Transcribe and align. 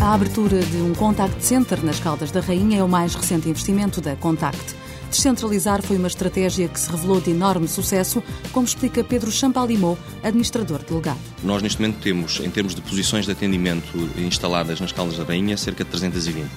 A 0.00 0.14
abertura 0.14 0.60
de 0.60 0.76
um 0.76 0.94
contact 0.94 1.44
center 1.44 1.84
nas 1.84 1.98
Caldas 1.98 2.30
da 2.30 2.40
Rainha 2.40 2.78
é 2.78 2.84
o 2.84 2.88
mais 2.88 3.16
recente 3.16 3.48
investimento 3.48 4.00
da 4.00 4.14
Contact. 4.14 4.76
Descentralizar 5.10 5.82
foi 5.82 5.96
uma 5.96 6.06
estratégia 6.06 6.68
que 6.68 6.78
se 6.78 6.88
revelou 6.88 7.20
de 7.20 7.32
enorme 7.32 7.66
sucesso, 7.66 8.22
como 8.52 8.64
explica 8.64 9.02
Pedro 9.02 9.32
Champalimau, 9.32 9.98
administrador 10.22 10.84
delegado. 10.88 11.18
Nós, 11.42 11.62
neste 11.62 11.82
momento, 11.82 12.00
temos, 12.00 12.38
em 12.38 12.48
termos 12.48 12.76
de 12.76 12.80
posições 12.80 13.26
de 13.26 13.32
atendimento 13.32 13.88
instaladas 14.16 14.80
nas 14.80 14.92
Caldas 14.92 15.18
da 15.18 15.24
Rainha, 15.24 15.56
cerca 15.56 15.82
de 15.82 15.90
320 15.90 16.48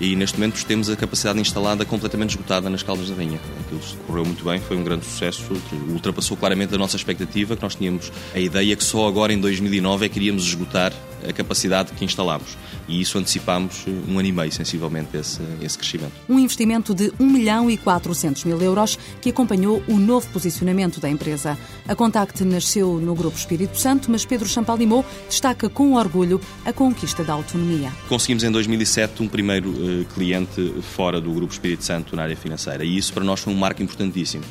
e 0.00 0.16
neste 0.16 0.38
momento 0.38 0.64
temos 0.64 0.90
a 0.90 0.96
capacidade 0.96 1.38
instalada 1.40 1.84
completamente 1.84 2.30
esgotada 2.30 2.68
nas 2.68 2.82
Caldas 2.82 3.08
da 3.08 3.14
Rainha. 3.14 3.38
Aquilo 3.64 3.80
correu 4.06 4.24
muito 4.24 4.44
bem, 4.44 4.58
foi 4.60 4.76
um 4.76 4.82
grande 4.82 5.04
sucesso, 5.04 5.44
ultrapassou 5.88 6.36
claramente 6.36 6.74
a 6.74 6.78
nossa 6.78 6.96
expectativa, 6.96 7.54
que 7.54 7.62
nós 7.62 7.74
tínhamos 7.74 8.10
a 8.34 8.40
ideia 8.40 8.74
que 8.74 8.84
só 8.84 9.06
agora 9.06 9.32
em 9.32 9.38
2009 9.38 10.06
é 10.06 10.08
que 10.08 10.18
iríamos 10.18 10.44
esgotar 10.44 10.92
a 11.28 11.32
capacidade 11.32 11.92
que 11.92 12.04
instalámos. 12.04 12.56
E 12.86 13.00
isso 13.00 13.18
antecipámos 13.18 13.84
um 14.08 14.18
ano 14.18 14.28
e 14.28 14.32
meio, 14.32 14.52
sensivelmente, 14.52 15.16
esse, 15.16 15.40
esse 15.62 15.78
crescimento. 15.78 16.12
Um 16.28 16.38
investimento 16.38 16.94
de 16.94 17.12
1 17.18 17.26
milhão 17.26 17.70
e 17.70 17.76
400 17.76 18.44
mil 18.44 18.60
euros 18.60 18.98
que 19.20 19.30
acompanhou 19.30 19.82
o 19.88 19.96
novo 19.96 20.28
posicionamento 20.28 21.00
da 21.00 21.08
empresa. 21.08 21.58
A 21.88 21.94
Contact 21.94 22.44
nasceu 22.44 23.00
no 23.00 23.14
Grupo 23.14 23.36
Espírito 23.36 23.78
Santo, 23.78 24.10
mas 24.10 24.24
Pedro 24.24 24.48
Champalimau 24.48 25.04
destaca 25.28 25.68
com 25.68 25.94
orgulho 25.94 26.40
a 26.64 26.72
conquista 26.72 27.24
da 27.24 27.32
autonomia. 27.32 27.92
Conseguimos 28.08 28.44
em 28.44 28.50
2007 28.50 29.22
um 29.22 29.28
primeiro 29.28 29.70
uh, 29.70 30.04
cliente 30.14 30.74
fora 30.94 31.20
do 31.20 31.32
Grupo 31.32 31.52
Espírito 31.52 31.84
Santo 31.84 32.14
na 32.16 32.22
área 32.22 32.36
financeira 32.36 32.84
e 32.84 32.96
isso 32.96 33.12
para 33.12 33.24
nós 33.24 33.40
foi 33.40 33.52
um 33.52 33.56
marco 33.56 33.82
importantíssimo. 33.82 34.44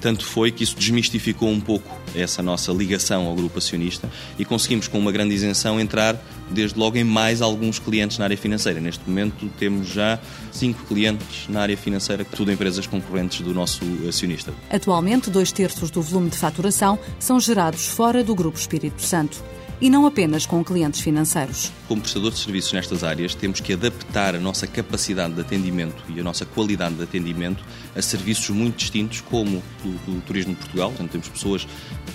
Tanto 0.00 0.24
foi 0.24 0.50
que 0.50 0.62
isso 0.62 0.76
desmistificou 0.76 1.48
um 1.48 1.60
pouco 1.60 1.98
essa 2.14 2.42
nossa 2.42 2.72
ligação 2.72 3.26
ao 3.26 3.34
grupo 3.34 3.58
acionista 3.58 4.08
e 4.38 4.44
conseguimos, 4.44 4.88
com 4.88 4.98
uma 4.98 5.12
grande 5.12 5.34
isenção, 5.34 5.80
entrar 5.80 6.16
desde 6.50 6.78
logo 6.78 6.96
em 6.96 7.04
mais 7.04 7.42
alguns 7.42 7.78
clientes 7.78 8.18
na 8.18 8.24
área 8.24 8.36
financeira. 8.36 8.80
Neste 8.80 9.08
momento 9.08 9.50
temos 9.58 9.88
já 9.88 10.18
cinco 10.52 10.84
clientes 10.84 11.48
na 11.48 11.60
área 11.62 11.76
financeira, 11.76 12.24
tudo 12.24 12.52
empresas 12.52 12.86
concorrentes 12.86 13.40
do 13.40 13.52
nosso 13.52 13.84
acionista. 14.08 14.52
Atualmente, 14.70 15.30
dois 15.30 15.52
terços 15.52 15.90
do 15.90 16.00
volume 16.00 16.30
de 16.30 16.38
faturação 16.38 16.98
são 17.18 17.38
gerados 17.40 17.86
fora 17.86 18.22
do 18.22 18.34
Grupo 18.34 18.58
Espírito 18.58 19.02
Santo 19.02 19.42
e 19.80 19.88
não 19.88 20.06
apenas 20.06 20.46
com 20.46 20.62
clientes 20.64 21.00
financeiros. 21.00 21.72
Como 21.86 22.00
prestador 22.00 22.32
de 22.32 22.38
serviços 22.38 22.72
nestas 22.72 23.04
áreas, 23.04 23.34
temos 23.34 23.60
que 23.60 23.72
adaptar 23.72 24.34
a 24.34 24.40
nossa 24.40 24.66
capacidade 24.66 25.34
de 25.34 25.40
atendimento 25.40 26.02
e 26.08 26.20
a 26.20 26.22
nossa 26.22 26.44
qualidade 26.44 26.94
de 26.96 27.02
atendimento 27.02 27.64
a 27.94 28.02
serviços 28.02 28.50
muito 28.50 28.76
distintos, 28.76 29.20
como 29.20 29.62
o 29.84 29.88
do 29.88 30.20
turismo 30.22 30.54
de 30.54 30.60
Portugal. 30.60 30.88
Portanto, 30.90 31.10
temos 31.10 31.28
pessoas 31.28 31.66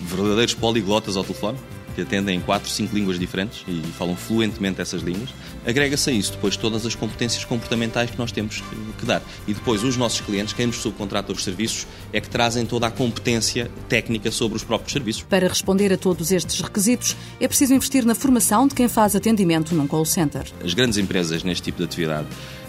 verdadeiros 0.01 0.53
poliglotas 0.53 1.15
ao 1.15 1.23
telefone, 1.23 1.57
que 1.93 2.01
atendem 2.01 2.37
em 2.37 2.41
quatro, 2.41 2.69
cinco 2.69 2.95
línguas 2.95 3.19
diferentes 3.19 3.63
e 3.67 3.81
falam 3.97 4.15
fluentemente 4.15 4.81
essas 4.81 5.01
línguas. 5.01 5.29
Agrega-se 5.65 6.09
a 6.09 6.13
isso 6.13 6.31
depois 6.33 6.57
todas 6.57 6.85
as 6.85 6.95
competências 6.95 7.45
comportamentais 7.45 8.09
que 8.09 8.17
nós 8.17 8.31
temos 8.31 8.63
que 8.97 9.05
dar. 9.05 9.21
E 9.47 9.53
depois 9.53 9.83
os 9.83 9.97
nossos 9.97 10.21
clientes, 10.21 10.53
quem 10.53 10.67
nos 10.67 10.77
subcontrata 10.77 11.31
os 11.31 11.43
serviços, 11.43 11.87
é 12.11 12.19
que 12.19 12.29
trazem 12.29 12.65
toda 12.65 12.87
a 12.87 12.91
competência 12.91 13.69
técnica 13.87 14.31
sobre 14.31 14.57
os 14.57 14.63
próprios 14.63 14.93
serviços. 14.93 15.23
Para 15.23 15.47
responder 15.47 15.93
a 15.93 15.97
todos 15.97 16.31
estes 16.31 16.59
requisitos, 16.59 17.15
é 17.39 17.47
preciso 17.47 17.73
investir 17.73 18.05
na 18.05 18.15
formação 18.15 18.67
de 18.67 18.75
quem 18.75 18.87
faz 18.87 19.15
atendimento 19.15 19.75
num 19.75 19.87
call 19.87 20.05
center. 20.05 20.43
As 20.63 20.73
grandes 20.73 20.97
empresas 20.97 21.43
neste 21.43 21.63
tipo 21.63 21.77
de 21.77 21.83
atividade 21.85 22.27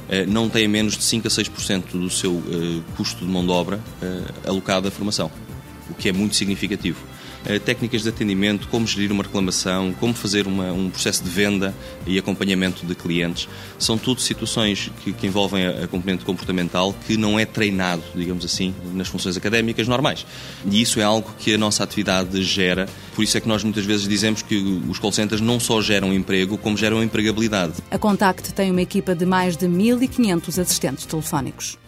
eh, 0.09 0.27
não 0.27 0.49
têm 0.49 0.69
menos 0.69 0.97
de 0.97 1.05
5 1.05 1.27
a 1.27 1.31
6% 1.31 1.85
do 1.93 2.11
seu 2.11 2.43
eh, 2.49 2.81
custo 2.97 3.25
de 3.25 3.31
mão 3.31 3.45
de 3.45 3.51
obra 3.51 3.81
eh, 4.03 4.49
alocado 4.49 4.89
à 4.89 4.91
formação, 4.91 5.31
o 5.91 5.95
que 5.95 6.09
é 6.09 6.13
muito 6.13 6.37
significativo. 6.37 6.99
Eh, 7.47 7.59
técnicas 7.59 8.03
de 8.03 8.09
atendimento, 8.09 8.69
como 8.69 8.87
gerir 8.87 9.13
uma 9.13 9.23
reclamação, 9.23 9.93
como 10.01 10.15
fazer 10.15 10.47
uma, 10.47 10.73
um 10.73 10.89
processo 10.89 11.23
de 11.23 11.29
venda 11.29 11.75
e 12.07 12.19
acompanhamento 12.19 12.87
de 12.87 12.95
clientes. 12.95 13.49
São 13.79 13.99
tudo 13.99 14.21
situações 14.21 14.91
que, 15.03 15.13
que 15.13 15.27
envolvem 15.27 15.67
a, 15.67 15.85
a, 15.85 15.89
componente 15.89 16.25
comportamental 16.25 16.95
que 17.07 17.19
não 17.19 17.39
é 17.39 17.45
treinado, 17.45 18.03
digamos 18.15 18.47
assim, 18.47 18.75
nas 18.95 19.09
funções 19.09 19.37
académicas 19.37 19.87
normais. 19.87 20.25
E 20.71 20.81
isso 20.81 20.99
é 21.01 21.03
algo 21.03 21.35
que 21.39 21.53
a 21.53 21.59
nossa 21.59 21.85
atividade 21.85 22.43
gera. 22.43 22.89
Por 23.15 23.23
isso 23.23 23.37
é 23.37 23.41
que 23.41 23.49
nós 23.49 23.63
muitas 23.63 23.85
vezes 23.85 24.09
dizemos 24.09 24.41
que 24.41 24.57
os 24.89 24.99
call 24.99 25.13
centers 25.13 25.43
não 25.43 25.61
só 25.61 25.83
geram 25.83 26.15
emprego, 26.15 26.57
como 26.57 26.79
geram 26.79 27.03
empregabilidade. 27.03 27.75
A 27.91 27.99
Contact 27.99 28.55
tem 28.55 28.71
uma 28.71 28.83
equipa 28.83 29.15
de 29.15 29.27
mais 29.27 29.55
de 29.55 29.67
1.500 29.67 30.63
assistentes 30.63 31.05
telefónicos. 31.05 31.84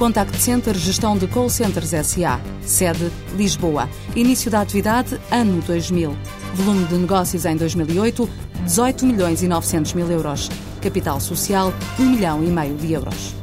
Contact 0.00 0.34
Center 0.38 0.74
Gestão 0.78 1.14
de 1.14 1.26
Call 1.26 1.50
Centers 1.50 1.90
SA. 1.90 2.40
Sede 2.62 3.12
Lisboa. 3.36 3.86
Início 4.16 4.50
da 4.50 4.62
atividade 4.62 5.20
ano 5.30 5.60
2000. 5.60 6.16
Volume 6.54 6.86
de 6.86 6.94
negócios 6.94 7.44
em 7.44 7.54
2008 7.54 8.26
18 8.64 9.04
milhões 9.04 9.42
e 9.42 9.46
900 9.46 9.92
mil 9.92 10.10
euros. 10.10 10.48
Capital 10.80 11.20
social 11.20 11.70
1 11.98 12.02
milhão 12.02 12.42
e 12.42 12.46
meio 12.46 12.76
de 12.78 12.94
euros. 12.94 13.39